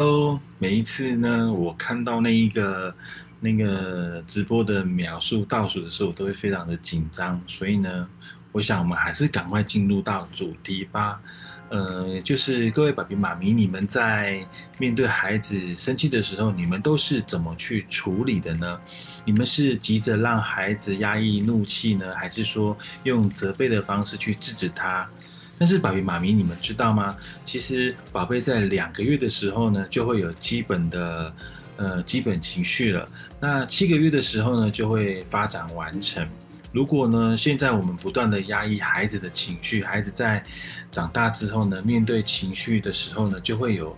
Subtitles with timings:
[0.00, 2.94] 哦，每一次呢，我看到那一个
[3.38, 7.38] 那个直播的秒数倒数的时候，我都会非常的紧张。
[7.46, 8.08] 所以呢，
[8.50, 11.20] 我想我们还是赶快进入到主题吧。
[11.68, 14.42] 呃，就是各位爸比妈咪，你们在
[14.78, 18.80] 面对孩子生气的时候，你们都是怎么去处理的呢？
[19.26, 25.06] 你们是急着让孩子压抑怒气呢，还是说用责备的方式去制止他？
[25.60, 27.14] 但是宝贝妈咪，你们知道吗？
[27.44, 31.34] 其实宝贝在两个月的时候呢，就会有基本的
[31.76, 33.06] 呃基本情绪了。
[33.38, 36.26] 那七个月的时候呢，就会发展完成。
[36.72, 40.42] 如果呢，现在我们不断的压抑孩子的情绪，孩子在
[40.90, 43.94] 长大之后呢，面对情绪的时候呢，就会有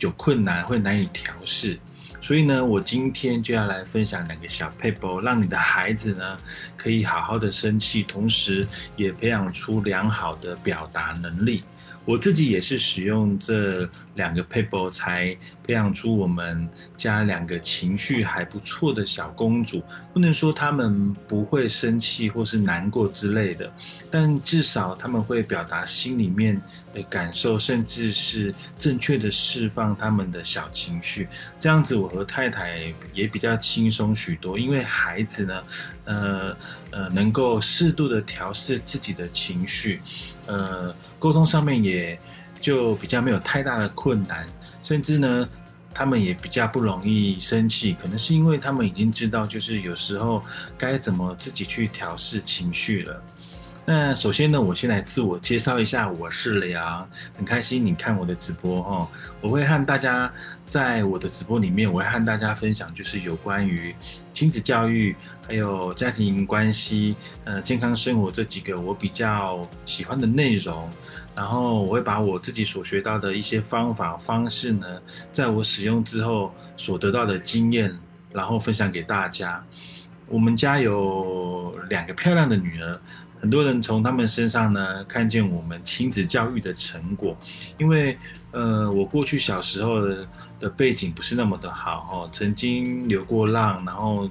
[0.00, 1.78] 有困难，会难以调试。
[2.26, 6.36] 所以呢，我今天就要来分享两个小 paper，让你的孩子呢
[6.76, 11.62] 可以好好的生气，同时也培养出良好的表达能力。
[12.04, 19.80] 我自己也是使用这两个 paper 才培养出我们家两个情绪还不错的小公主。
[20.12, 23.72] 不能说他们不会生气或是难过之类的，
[24.10, 26.60] 但至少他们会表达心里面
[26.96, 31.28] 的感受，甚至是正确的释放他们的小情绪。
[31.60, 35.62] 这样子，我和太太也比较轻松许多，因为孩子呢，
[36.06, 36.56] 呃
[36.90, 40.00] 呃，能够适度的调试自己的情绪。
[40.46, 42.18] 呃，沟通上面也
[42.60, 44.46] 就比较没有太大的困难，
[44.82, 45.48] 甚至呢，
[45.92, 50.42] 他们也比较不容易生气，可能是因为他们已经知道，就是有时候
[50.78, 53.22] 该怎么自己去调试情绪了。
[53.88, 59.08] 那首先呢，我先来自我介绍一下，我是梁，很开心你看我的直播哦。
[59.40, 60.28] 我会和大家
[60.66, 63.94] 在我的直播里面，我会和大家分享，就是有关于
[64.34, 65.14] 亲子教育、
[65.46, 67.14] 还有家庭关系、
[67.44, 70.90] 呃健康生活这几个我比较喜欢的内容。
[71.36, 75.00] 然后我会把我自己所学到的一些方法方式呢，
[75.30, 77.96] 在我使用之后所得到的经验，
[78.32, 79.64] 然后分享给大家。
[80.28, 83.00] 我们家有两个漂亮的女儿。
[83.38, 87.36] 很多人从他们身上呢看见我们亲子教育的成果，
[87.78, 88.16] 因为
[88.50, 90.00] 呃我过去小时候
[90.58, 94.28] 的背景不是那么的好哦，曾经流过浪，然后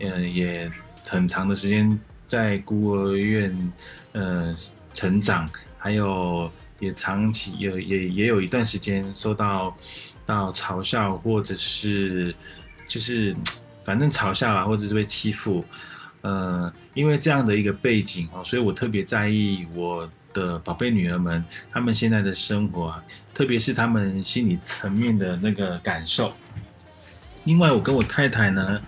[0.00, 0.68] 嗯也
[1.04, 3.72] 很长的时间在孤儿院
[4.12, 4.56] 呃
[4.94, 9.76] 成长，还有也长期也也也有一段时间受到
[10.24, 12.34] 到嘲笑或者是
[12.86, 13.36] 就是
[13.84, 15.62] 反正嘲笑啊，或者是被欺负。
[16.22, 22.94] 呃，因为这样的一个背景哦，所以我特别在意我的宝贝女儿们，她们现在的生活，
[23.32, 26.32] 特别是她们心理层面的那个感受。
[27.44, 28.80] 另外，我跟我太太呢，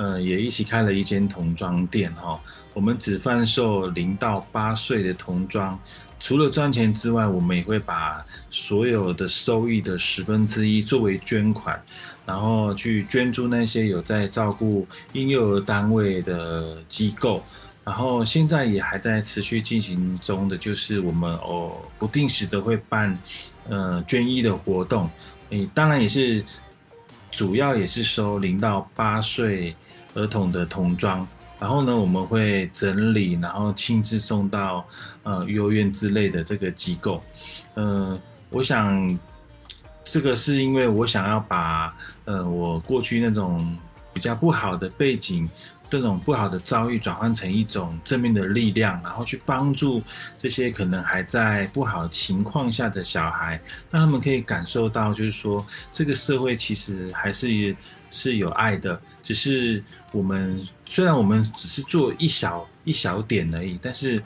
[0.00, 2.40] 呃，也一起开了一间童装店哈，
[2.72, 5.78] 我们只贩售零到八岁的童装。
[6.18, 11.78] 除了赚钱之外，我们也会把所有的收益的十分之一作为捐款，
[12.24, 17.44] 然后去捐助那些有在照顾婴幼儿单位的机构。
[17.84, 23.14] 然后现在也还在持续进行中的，就是我们哦不定时的会办
[23.68, 25.10] 呃捐衣的活动。
[25.50, 26.42] 诶，当然也是
[27.30, 29.76] 主要也是收零到八岁
[30.14, 31.26] 儿童的童装。
[31.58, 34.86] 然后呢，我们会整理，然后亲自送到
[35.22, 37.22] 呃幼儿园之类的这个机构。
[37.74, 39.18] 嗯，我想
[40.02, 41.94] 这个是因为我想要把
[42.24, 43.76] 呃我过去那种
[44.12, 45.48] 比较不好的背景、
[45.88, 50.02] 这种不好的遭遇转换成一种正面的力量，然后去帮助
[50.38, 53.60] 这些可能还在不好情况下的小孩，
[53.90, 57.76] 让他们可以感受到，就是说这个社会其实还是。
[58.12, 64.20] 是有爱的，只是我们虽然我们只是做一小一小点而已，但是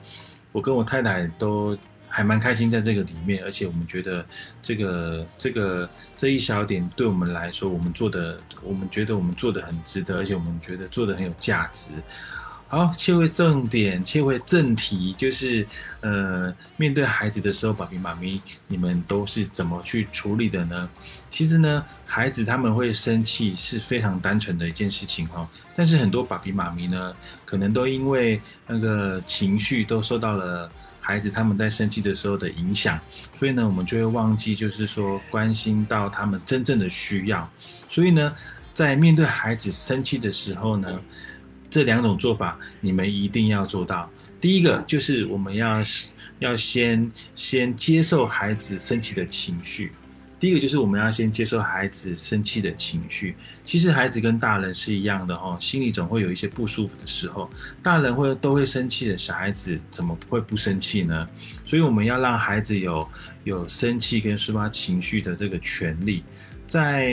[0.53, 1.77] 我跟我太太都
[2.15, 4.25] 还蛮开心在这个里面，而且我们觉得
[4.63, 11.91] 这个这个这一小点对我们来说，我们做的我们觉得我们做的很值得，而且我们觉得做的很有价值。
[12.69, 15.67] 好，切回重点，切回正题，就是
[16.03, 20.89] 呃，面对孩子的时候，爸比妈咪，你们都是怎么去处理的呢？
[21.31, 27.13] 其实呢，孩子他们会生气是非常单纯的一件事情哈，但是很多爸比妈咪呢，
[27.45, 30.71] 可能都因为那个情绪都受到了
[31.05, 32.99] 孩子他们在生气的时候的影响，
[33.39, 37.49] 所以呢，我们就会忘记就是说关心到他们真正的需要，
[37.89, 38.35] 所以呢，
[38.73, 41.01] 在面对孩子生气的时候呢。
[41.71, 44.09] 这两种做法，你们一定要做到。
[44.41, 45.83] 第一个就是我们要
[46.39, 49.91] 要先先接受孩子生气的情绪。
[50.45, 53.35] 第一个就是我们要先接受孩子生气的情绪。
[53.65, 57.51] 其实孩子跟大人是一样的哦，心里总会有一些不舒服的时候。
[57.83, 61.27] 大人会都会生气的，小孩子怎么会不生气呢？
[61.65, 63.09] 所以我们要让孩子有
[63.45, 66.23] 有生气跟抒发情绪的这个权利。
[66.67, 67.09] 在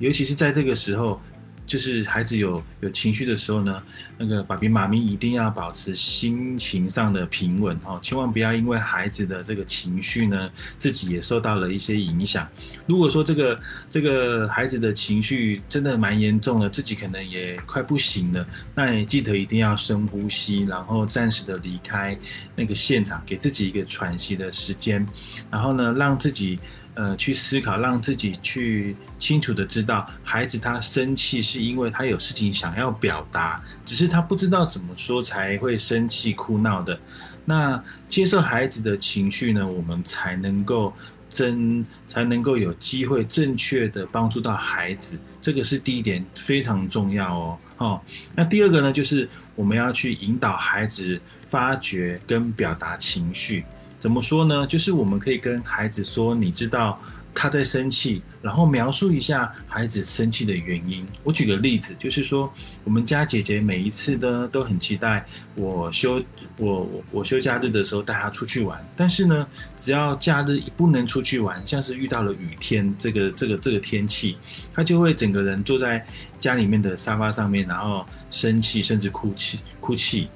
[0.00, 1.22] 尤其是在这个时候。
[1.66, 3.80] 就是孩子有有情绪的时候呢，
[4.22, 12.46] 那个爸比妈咪一定要保持心情上的平稳哦，千万不要因为孩子的这个情绪呢，自己也受到了一些影响。
[12.84, 13.58] 如果说这个
[13.88, 22.14] 这个孩子的情绪真的蛮严重的，自己可能也快不行了，那你记得一定要深呼吸，然后暂时的离开
[22.54, 25.06] 那个现场，给自己一个喘息的时间，
[25.50, 26.58] 然后呢，让自己。
[26.94, 36.98] 呃，去思考，让自己去清楚的知道，孩子他生气是因为他有事情想要表达，只是他不知道怎么说才会生气哭闹的。
[37.44, 40.92] 那接受孩子的情绪呢，我们才能够
[41.30, 47.58] 真才能够有机会正确的帮助到孩子，这个是第一点，非常重要哦。
[47.78, 48.00] 哦，
[48.34, 51.18] 那第二个呢，就是我们要去引导孩子
[51.48, 53.64] 发掘跟表达情绪。
[53.98, 54.66] 怎么说呢？
[54.66, 57.00] 就是我们可以跟孩子说，你知道
[57.34, 61.06] 他在生气，然后描述一下孩子生气的原因。
[61.22, 62.52] 我举个例子，就是说
[62.84, 65.24] 我们家姐姐每一次呢都很期待
[65.54, 66.22] 我休
[66.56, 69.46] 我我我休假日的时候带她出去玩，但是呢，
[69.76, 74.36] 只要假日不能出去玩，像是遇到了雨天这个这个这个天气，
[74.74, 76.04] 她就会整个人坐在
[76.40, 80.28] 家里面的沙发上面，然后生气，甚至哭泣哭泣。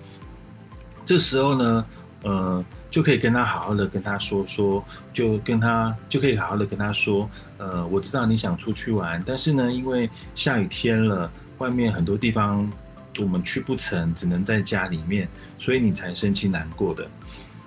[1.07, 1.85] 这时候呢，
[2.25, 2.65] 呃。
[2.95, 7.29] 就可以跟他好好的跟他说说，就跟他就可以好好的跟他说，
[7.59, 11.29] 呃，我知道你想出去玩，但是呢，因为下雨天了，
[11.59, 12.71] 外面很多地方
[13.19, 15.29] 我们去不成，只能在家里面，
[15.59, 17.05] 所以你才生气难过的。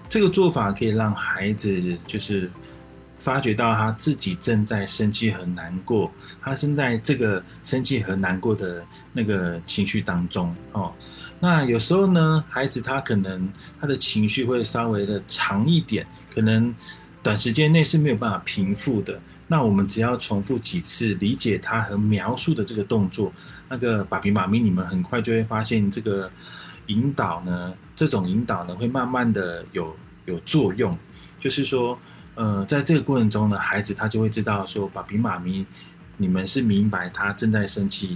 [0.08, 2.50] 这个做法可以让孩子就是
[3.18, 6.12] 发觉到他自己正在生气和难过，
[6.42, 10.94] 他正在这个生气和难过的那个情绪当中哦。
[11.40, 16.74] 那有时候呢，孩子他可能他的情绪会稍微的长一点，可能
[17.22, 19.20] 短时间内是没有办法平复的。
[19.48, 23.32] 那我们只要重复几次，理解他和描述的这个动作，
[23.70, 26.30] 那个爸比妈咪，你们很快就会发现这个
[26.88, 30.98] 引导呢，这种引导呢会慢慢的有有作用。
[31.40, 31.98] 就是说，
[32.38, 35.66] 呃，在这个过程中呢，孩子他就会知道说，爸比妈咪，
[36.18, 38.16] 你们是明白他正在生气，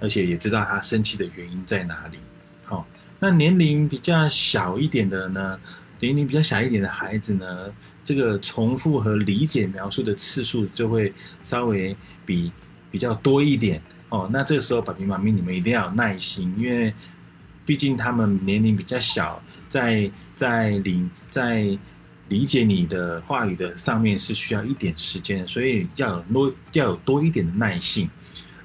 [0.00, 2.18] 而且也知道他生气的原因在哪里。
[2.64, 2.86] 好，
[3.18, 5.58] 那年龄比较小一点的呢，
[5.98, 7.74] 年龄比较小一点的孩子呢，
[8.04, 11.12] 这个重复和理解描述的次数就会
[11.42, 12.52] 稍微比
[12.92, 14.30] 比较多一点哦。
[14.32, 16.94] 那这个时候，爸比妈咪你们一定要有耐心，因为
[17.66, 21.76] 毕竟他们年龄比较小，在在理在
[22.28, 28.08] 理解你的话语的上面是需要一点时间，所以要有多要有多一点的耐性。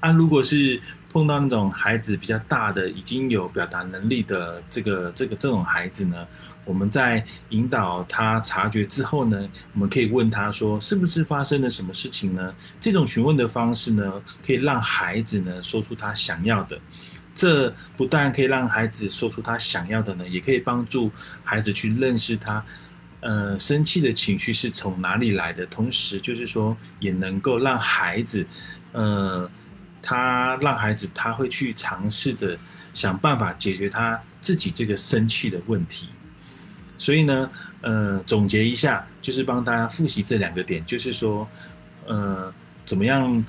[0.00, 0.80] 啊，如果是
[1.10, 6.26] 碰到那种孩子比较大的，已经有表达能力的这个这个这种孩子呢，
[6.64, 12.54] 我们在引导他察觉之后呢，我们可以问他说，是不是发生了什么事情呢？
[12.80, 16.78] 这种询问的方式呢，可以让孩子呢说出他想要的。
[17.34, 21.10] 这不但可以让孩子说出他想要的呢，也可以帮助
[21.42, 22.64] 孩子去认识他，
[23.24, 25.66] 呃，生气的情绪是从哪里来的。
[25.66, 28.46] 同时，就是说也能够让孩子，
[28.92, 29.50] 呃。
[30.06, 32.58] 他让孩子他会去尝试着
[32.92, 36.10] 想办法解决他自己这个生气的问题，
[36.98, 37.50] 所以呢，
[37.80, 41.48] 呃，总结一下，就是帮大家复习这两个点，就是说，
[42.06, 42.52] 呃，
[42.84, 43.42] 怎么样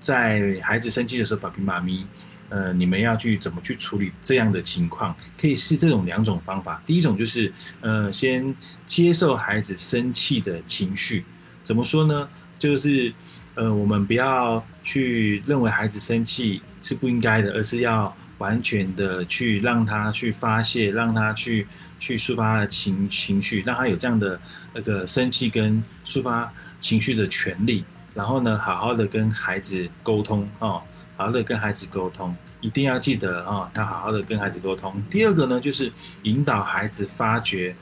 [0.00, 2.06] 在孩子生气的时候，爸比妈咪，
[2.52, 5.16] 呃，你们要去怎么去处理这样的情况？
[5.40, 6.82] 可以试这种两种方法。
[6.84, 8.54] 第一种就是，呃，先
[8.86, 11.24] 接受孩子生气的情绪，
[11.64, 12.28] 怎么说呢？
[12.58, 13.12] 就是。
[13.54, 21.66] 呃，我们不要去认为孩子生气是不应该的，而是要完全的去让他去发泄，让他去
[21.98, 24.40] 去抒发的情情绪，让他有这样的
[24.72, 27.84] 那个生气跟抒发情绪的权利。
[28.14, 30.80] 然后呢，好好的跟孩子沟通哦，
[31.22, 35.00] 好好的跟孩子沟通，一定要记得哦，要好好的跟孩子沟通。
[35.08, 35.92] 第二个呢，就是
[36.24, 37.76] 引导孩子发掘，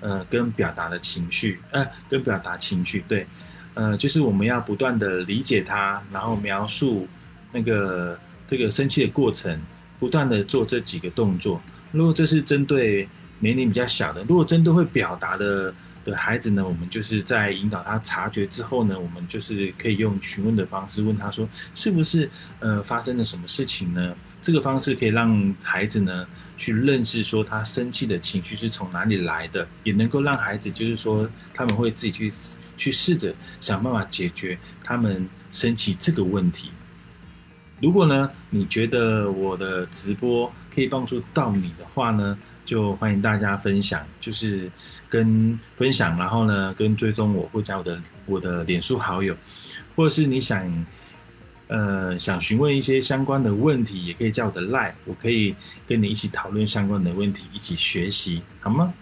[0.00, 3.24] 呃，跟表达的情绪，呃，跟表达情绪，对。
[3.74, 7.06] 呃，就是我们要不断的理解他，然后描述
[7.52, 8.18] 那个
[8.48, 9.56] 这个生气的过程，
[10.00, 11.62] 不断的做这几个动作。
[11.92, 15.72] 如果这是针对年龄比较小的，如果针对会表达的
[16.04, 24.16] 的孩子呢，我们就是在引导他察觉之后呢，我们就是可以用询问的方式问他说，是不是呃发生了什么事情呢？
[24.42, 26.26] 这个方式可以让孩子呢
[26.56, 32.32] 去认识说他生气的情绪是从哪里来的，也能够让孩子就是说他们会自己去。
[32.80, 36.70] 去试着想办法解决他们生气这个问题。
[37.78, 44.70] 如果呢，你觉得我的直播可以帮助到你的话呢，就欢迎大家分享，就是
[45.08, 49.36] 跟分享，然后呢，跟追踪我或加我的我的脸书好友，
[49.96, 50.86] 或者是你想
[51.68, 55.54] 呃想询问一些相关的问题，也可以加我的 line，我可以
[55.86, 58.92] 跟你一起讨论相关的问题，一起学习，好吗？